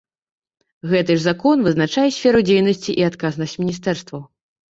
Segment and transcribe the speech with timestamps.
[0.93, 4.21] Гэты ж закон вызначае сферу дзейнасці і адказнасць міністэрстваў.